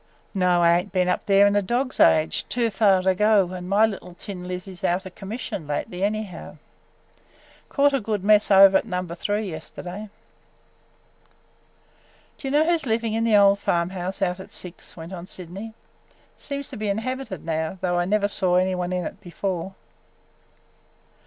[0.33, 2.49] "No, I ain't been up there in a dog's age.
[2.49, 6.57] Too fur to go, an' my little tin Lizzie's out o' commission lately anyhow.
[7.69, 10.09] Caught a good mess over at Number Three yesterday."
[12.39, 15.13] "Do you know who 's living in the old farm house out at Six?" went
[15.13, 15.75] on Sydney.
[16.35, 19.75] "Seems to be inhabited now, though I never saw any one in it before."